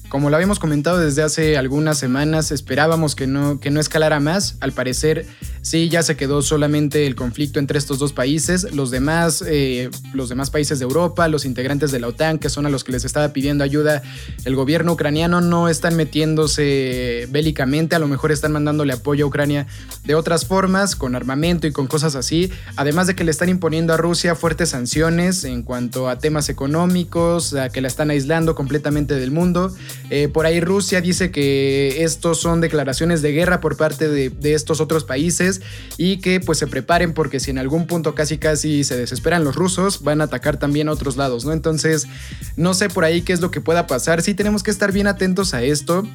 [0.09, 4.57] Como lo habíamos comentado desde hace algunas semanas, esperábamos que no, que no escalara más.
[4.61, 5.27] Al parecer,
[5.61, 8.73] sí, ya se quedó solamente el conflicto entre estos dos países.
[8.73, 12.65] Los demás, eh, los demás países de Europa, los integrantes de la OTAN, que son
[12.65, 14.03] a los que les estaba pidiendo ayuda,
[14.47, 17.95] el gobierno ucraniano no están metiéndose bélicamente.
[17.95, 19.67] A lo mejor están mandándole apoyo a Ucrania
[20.05, 22.51] de otras formas, con armamento y con cosas así.
[22.77, 27.53] Además de que le están imponiendo a Rusia fuertes sanciones en cuanto a temas económicos,
[27.53, 29.71] a que la están aislando completamente del mundo.
[30.11, 34.81] Eh, por ahí Rusia dice que estos son declaraciones de guerra por parte de, estos
[34.81, 35.61] otros países
[35.99, 39.57] y que pues se preparen porque si en algún punto casi casi se desesperan los
[39.57, 41.53] rusos, van a atacar también a otros lados, ¿no?
[41.53, 42.07] Entonces,
[42.57, 44.23] no sé por ahí qué es lo que pueda pasar.
[44.23, 46.07] Sí tenemos que estar bien atentos a esto.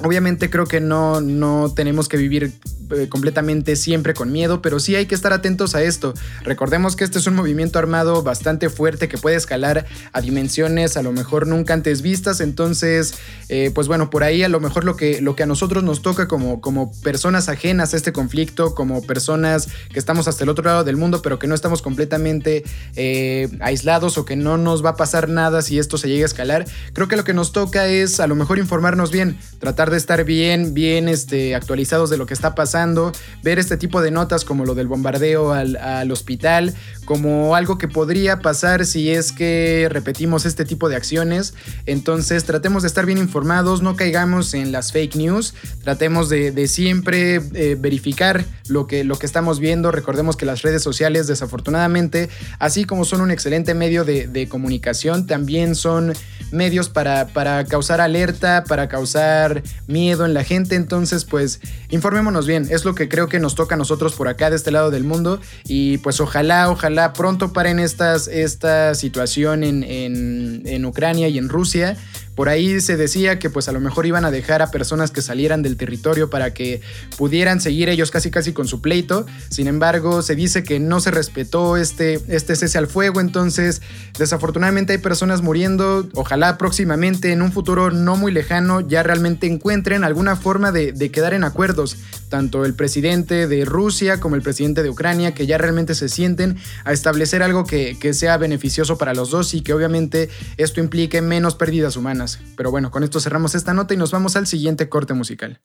[0.00, 2.52] Obviamente creo que no, no tenemos que vivir
[2.94, 6.12] eh, completamente siempre con miedo, pero sí hay que estar atentos a esto.
[6.44, 11.02] Recordemos que este es un movimiento armado bastante fuerte que puede escalar a dimensiones a
[11.02, 13.14] lo mejor nunca antes vistas, entonces,
[13.48, 16.02] eh, pues bueno, por ahí a lo mejor lo que, lo que a nosotros nos
[16.02, 20.64] toca como, como personas ajenas a este conflicto, como personas que estamos hasta el otro
[20.64, 22.64] lado del mundo, pero que no estamos completamente
[22.96, 26.26] eh, aislados o que no nos va a pasar nada si esto se llega a
[26.26, 29.96] escalar, creo que lo que nos toca es a lo mejor informarnos bien, tratar de
[29.96, 34.44] estar bien, bien este, actualizados de lo que está pasando ver este tipo de notas
[34.44, 39.88] como lo del bombardeo al, al hospital, como algo que podría pasar si es que
[39.90, 41.54] repetimos este tipo de acciones.
[41.86, 47.36] Entonces tratemos de estar bien informados, no caigamos en las fake news, tratemos de, siempre
[47.54, 49.90] eh, verificar lo que, lo que estamos viendo.
[49.90, 55.74] Recordemos que las redes sociales desafortunadamente, así como son un excelente medio de, comunicación, también
[55.74, 56.12] son
[56.50, 60.74] medios para, para causar alerta, para causar miedo en la gente.
[60.76, 64.50] Entonces pues informémonos bien, es lo que creo que nos toca a nosotros por acá
[64.50, 65.40] de este lado del mundo.
[65.64, 71.96] Y pues ojalá, ojalá pronto paren estas, esta situación en, en Ucrania y en Rusia
[72.34, 75.20] por ahí se decía que pues a lo mejor iban a dejar a personas que
[75.20, 76.80] salieran del territorio para que
[77.18, 79.26] pudieran seguir ellos casi casi con su pleito.
[79.50, 83.20] Sin embargo, se dice que no se respetó este, este cese al fuego.
[83.20, 83.82] Entonces,
[84.18, 86.08] desafortunadamente hay personas muriendo.
[86.14, 91.34] Ojalá próximamente, en un futuro no muy lejano, ya realmente encuentren alguna forma de, quedar
[91.34, 91.98] en acuerdos.
[92.30, 96.56] Tanto el presidente de Rusia como el presidente de Ucrania, que ya realmente se sienten
[96.84, 101.20] a establecer algo que, que sea beneficioso para los dos y que obviamente esto implique
[101.20, 102.21] menos pérdidas humanas.
[102.56, 105.60] Pero bueno, con esto cerramos esta nota y nos vamos al siguiente corte musical.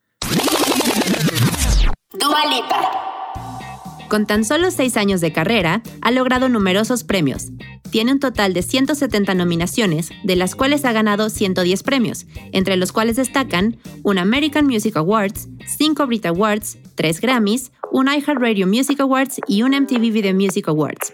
[4.09, 7.47] Con tan solo seis años de carrera, ha logrado numerosos premios.
[7.91, 12.93] Tiene un total de 170 nominaciones, de las cuales ha ganado 110 premios, entre los
[12.93, 19.41] cuales destacan un American Music Awards, 5 Brit Awards, 3 Grammys, un iHeartRadio Music Awards
[19.47, 21.13] y un MTV Video Music Awards.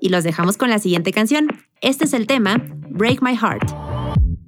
[0.00, 1.46] Y los dejamos con la siguiente canción.
[1.80, 3.91] Este es el tema Break My Heart.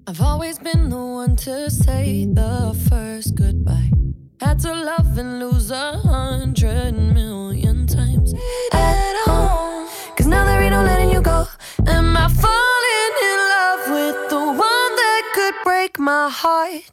[0.07, 3.91] I've always been the one to say the first goodbye.
[4.39, 8.35] Had to love and lose a hundred million times
[8.73, 9.89] at home.
[10.15, 11.47] Cause now there ain't no letting you go.
[11.87, 16.91] Am I falling in love with the one that could break my heart?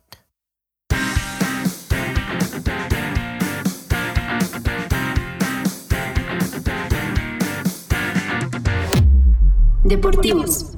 [9.84, 10.70] Deportivos.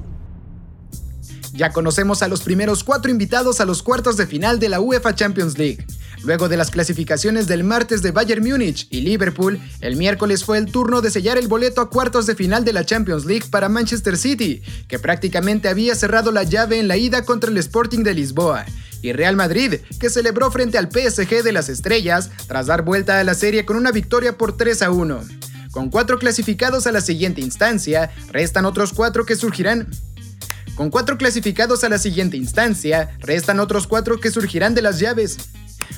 [1.56, 5.14] Ya conocemos a los primeros cuatro invitados a los cuartos de final de la UEFA
[5.14, 5.86] Champions League.
[6.24, 10.66] Luego de las clasificaciones del martes de Bayern Múnich y Liverpool, el miércoles fue el
[10.66, 14.16] turno de sellar el boleto a cuartos de final de la Champions League para Manchester
[14.16, 18.66] City, que prácticamente había cerrado la llave en la ida contra el Sporting de Lisboa
[19.00, 23.24] y Real Madrid, que celebró frente al PSG de las Estrellas tras dar vuelta a
[23.24, 25.22] la serie con una victoria por 3 a 1.
[25.74, 29.88] Con cuatro clasificados a la siguiente instancia, restan otros cuatro que surgirán
[30.74, 35.36] con cuatro clasificados a la siguiente instancia, restan otros cuatro que surgirán de las llaves.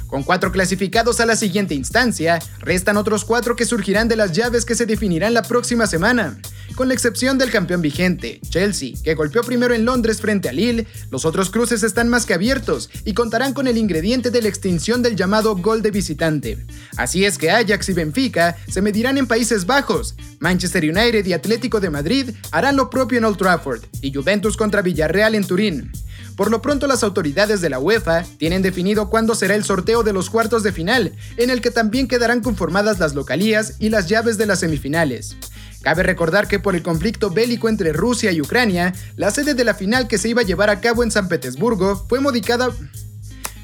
[0.06, 4.64] Con cuatro clasificados a la siguiente instancia, restan otros cuatro que surgirán de las llaves
[4.64, 6.38] que se definirán la próxima semana.
[6.76, 10.86] Con la excepción del campeón vigente, Chelsea, que golpeó primero en Londres frente a Lille,
[11.10, 15.02] los otros cruces están más que abiertos y contarán con el ingrediente de la extinción
[15.02, 16.58] del llamado gol de visitante.
[16.96, 21.80] Así es que Ajax y Benfica se medirán en Países Bajos, Manchester United y Atlético
[21.80, 25.90] de Madrid harán lo propio en Old Trafford y Juventus contra Villarreal en Turín.
[26.36, 30.12] Por lo pronto las autoridades de la UEFA tienen definido cuándo será el sorteo de
[30.12, 34.36] los cuartos de final, en el que también quedarán conformadas las localías y las llaves
[34.36, 35.38] de las semifinales.
[35.86, 39.72] Cabe recordar que por el conflicto bélico entre Rusia y Ucrania, la sede de la
[39.72, 42.70] final que se iba a llevar a cabo en San Petersburgo fue modificada,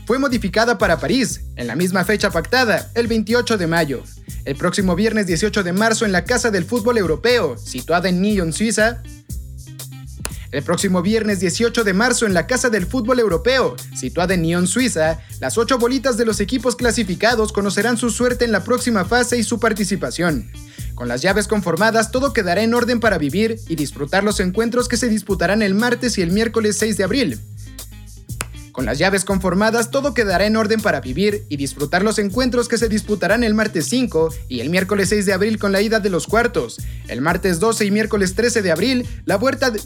[0.07, 4.05] fue modificada para París, en la misma fecha pactada, el 28 de mayo.
[4.45, 8.53] El próximo viernes 18 de marzo en la Casa del Fútbol Europeo, situada en Nyon,
[8.53, 9.03] Suiza,
[10.53, 14.66] el próximo viernes 18 de marzo en la Casa del Fútbol Europeo, situada en Nyon,
[14.66, 19.38] Suiza, las ocho bolitas de los equipos clasificados conocerán su suerte en la próxima fase
[19.38, 20.50] y su participación.
[20.94, 24.98] Con las llaves conformadas, todo quedará en orden para vivir y disfrutar los encuentros que
[24.98, 27.40] se disputarán el martes y el miércoles 6 de abril.
[28.72, 32.78] Con las llaves conformadas, todo quedará en orden para vivir y disfrutar los encuentros que
[32.78, 36.09] se disputarán el martes 5 y el miércoles 6 de abril con la ida de
[36.09, 36.78] los cuartos.
[37.09, 39.80] El martes 12 y miércoles 13 de abril, la vuelta de...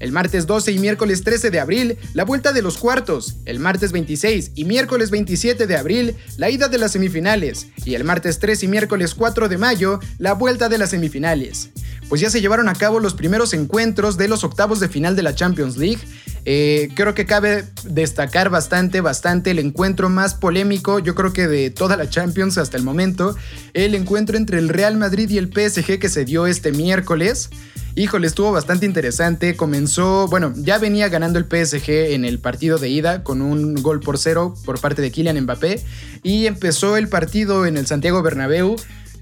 [0.00, 3.36] El martes 12 y miércoles 13 de abril, la vuelta de los cuartos.
[3.44, 7.68] El martes 26 y miércoles 27 de abril, la ida de las semifinales.
[7.84, 11.70] Y el martes 3 y miércoles 4 de mayo, la vuelta de las semifinales.
[12.08, 15.22] Pues ya se llevaron a cabo los primeros encuentros de los octavos de final de
[15.22, 16.00] la Champions League.
[16.44, 21.70] Eh, creo que cabe destacar bastante, bastante el encuentro más polémico, yo creo que de
[21.70, 23.36] toda la Champions hasta el momento,
[23.74, 27.50] el encuentro entre el Real Madrid y el PSG que se dio este miércoles.
[27.96, 29.56] Híjole, estuvo bastante interesante.
[29.56, 34.00] Comenzó, bueno, ya venía ganando el PSG en el partido de ida con un gol
[34.00, 35.82] por cero por parte de Kylian Mbappé.
[36.22, 38.76] Y empezó el partido en el Santiago Bernabéu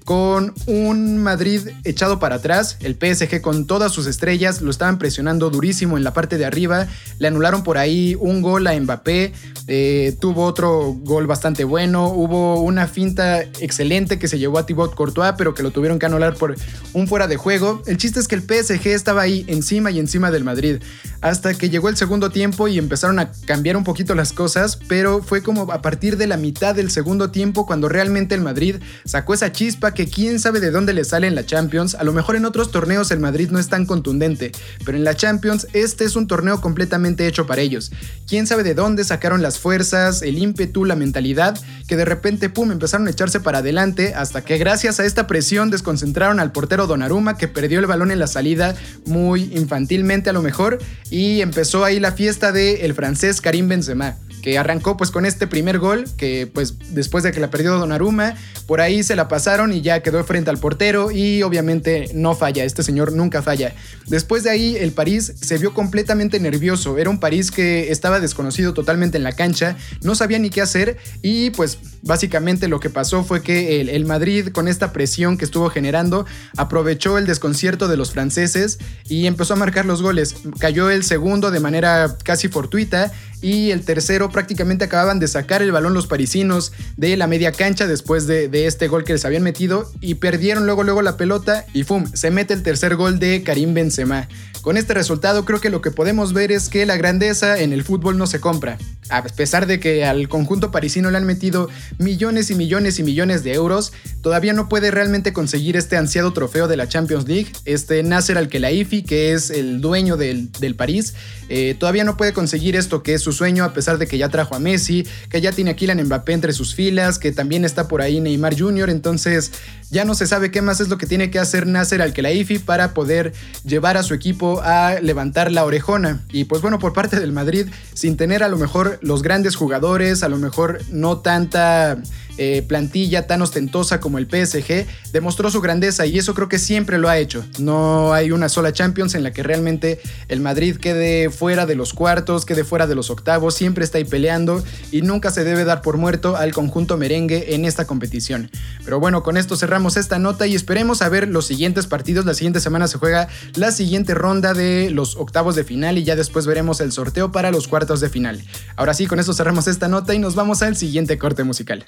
[0.09, 5.51] con un Madrid echado para atrás, el PSG con todas sus estrellas lo estaban presionando
[5.51, 6.87] durísimo en la parte de arriba,
[7.19, 9.33] le anularon por ahí un gol a Mbappé,
[9.67, 14.95] eh, tuvo otro gol bastante bueno, hubo una finta excelente que se llevó a Thibaut
[14.95, 16.55] Courtois, pero que lo tuvieron que anular por
[16.93, 17.83] un fuera de juego.
[17.85, 20.77] El chiste es que el PSG estaba ahí encima y encima del Madrid,
[21.21, 25.21] hasta que llegó el segundo tiempo y empezaron a cambiar un poquito las cosas, pero
[25.21, 29.35] fue como a partir de la mitad del segundo tiempo cuando realmente el Madrid sacó
[29.35, 31.95] esa chispa que quién sabe de dónde le sale en la Champions.
[31.95, 34.51] A lo mejor en otros torneos el Madrid no es tan contundente,
[34.85, 37.91] pero en la Champions este es un torneo completamente hecho para ellos.
[38.27, 42.71] Quién sabe de dónde sacaron las fuerzas, el ímpetu, la mentalidad, que de repente, pum,
[42.71, 47.37] empezaron a echarse para adelante hasta que gracias a esta presión desconcentraron al portero Donnarumma
[47.37, 48.75] que perdió el balón en la salida
[49.05, 50.79] muy infantilmente a lo mejor
[51.09, 55.47] y empezó ahí la fiesta del el francés Karim Benzema que arrancó pues con este
[55.47, 58.35] primer gol, que pues después de que la perdió Donnarumma,
[58.65, 62.63] por ahí se la pasaron y ya quedó frente al portero y obviamente no falla,
[62.63, 63.73] este señor nunca falla.
[64.07, 68.73] Después de ahí el París se vio completamente nervioso, era un París que estaba desconocido
[68.73, 73.23] totalmente en la cancha, no sabía ni qué hacer y pues básicamente lo que pasó
[73.23, 76.25] fue que el, el Madrid con esta presión que estuvo generando
[76.57, 80.35] aprovechó el desconcierto de los franceses y empezó a marcar los goles.
[80.59, 83.11] Cayó el segundo de manera casi fortuita
[83.41, 87.87] y el tercero prácticamente acababan de sacar el balón los parisinos de la media cancha
[87.87, 91.83] después de, este gol que les habían metido y perdieron luego luego la pelota y
[91.83, 92.05] ¡fum!
[92.13, 94.27] se mete el tercer gol de Karim Benzema.
[94.61, 97.83] Con este resultado creo que lo que podemos ver es que la grandeza en el
[97.83, 98.77] fútbol no se compra.
[99.09, 103.43] A pesar de que al conjunto parisino le han metido millones y millones y millones
[103.43, 107.53] de euros, todavía no puede realmente conseguir este ansiado trofeo de la Champions League.
[107.65, 111.15] Este Nasser Al-Khelaifi, que es el dueño del, París,
[111.47, 114.29] eh, todavía no puede conseguir esto que es su sueño a pesar de que ya
[114.29, 117.87] trajo a Messi, que ya tiene a Kylian Mbappé entre sus filas, que también está
[117.87, 119.51] por ahí Neymar Jr., entonces
[119.91, 122.93] ya no se sabe qué más es lo que tiene que hacer Nasser Al-Khelaifi para
[122.93, 123.33] poder
[123.63, 126.21] llevar a su equipo a levantar la orejona.
[126.31, 130.23] Y pues bueno, por parte del Madrid, sin tener a lo mejor los grandes jugadores,
[130.23, 131.97] a lo mejor no tanta
[132.41, 136.97] eh, plantilla tan ostentosa como el PSG, demostró su grandeza y eso creo que siempre
[136.97, 137.43] lo ha hecho.
[137.57, 141.93] No hay una sola Champions en la que realmente el Madrid quede fuera de los
[141.93, 145.81] cuartos, quede fuera de los octavos, siempre está ahí peleando y nunca se debe dar
[145.81, 148.49] por muerto al conjunto merengue en esta competición.
[148.85, 152.25] Pero bueno, con esto cerramos esta nota y esperemos a ver los siguientes partidos.
[152.25, 156.15] La siguiente semana se juega la siguiente ronda de los octavos de final y ya
[156.15, 158.41] después veremos el sorteo para los cuartos de final.
[158.77, 161.85] Ahora sí, con esto cerramos esta nota y nos vamos al siguiente corte musical.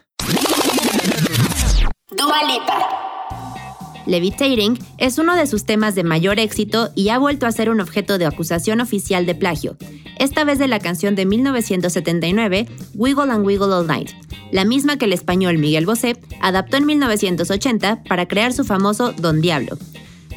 [2.17, 2.35] Dua
[4.05, 7.79] Levitating es uno de sus temas de mayor éxito y ha vuelto a ser un
[7.79, 9.77] objeto de acusación oficial de plagio,
[10.19, 14.09] esta vez de la canción de 1979 Wiggle and Wiggle All Night,
[14.51, 19.39] la misma que el español Miguel Bosé adaptó en 1980 para crear su famoso Don
[19.39, 19.77] Diablo.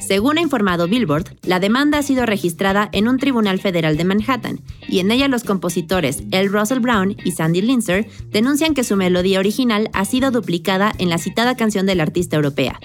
[0.01, 4.61] Según ha informado Billboard, la demanda ha sido registrada en un tribunal federal de Manhattan
[4.89, 6.49] y en ella los compositores L.
[6.49, 11.19] Russell Brown y Sandy Linzer denuncian que su melodía original ha sido duplicada en la
[11.19, 12.79] citada canción del artista europea.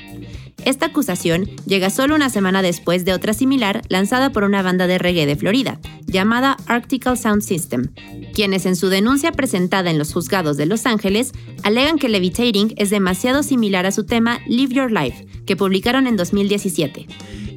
[0.66, 4.98] Esta acusación llega solo una semana después de otra similar lanzada por una banda de
[4.98, 7.88] reggae de Florida, llamada Arctical Sound System,
[8.34, 11.32] quienes en su denuncia presentada en los juzgados de Los Ángeles
[11.64, 16.18] alegan que Levitating es demasiado similar a su tema Live Your Life, que publicaron en
[16.18, 17.08] 2017.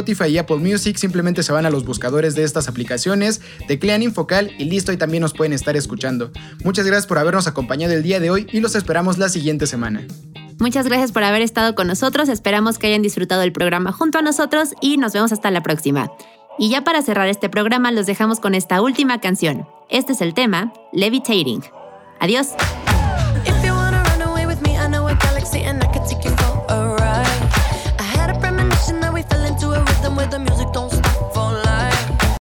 [0.00, 4.50] Spotify y Apple Music, simplemente se van a los buscadores de estas aplicaciones, teclean Infocal
[4.58, 6.30] y listo, y también nos pueden estar escuchando.
[6.64, 10.06] Muchas gracias por habernos acompañado el día de hoy y los esperamos la siguiente semana.
[10.58, 14.22] Muchas gracias por haber estado con nosotros, esperamos que hayan disfrutado el programa junto a
[14.22, 16.10] nosotros y nos vemos hasta la próxima.
[16.58, 19.66] Y ya para cerrar este programa los dejamos con esta última canción.
[19.88, 21.62] Este es el tema, Levitating.
[22.20, 22.48] Adiós.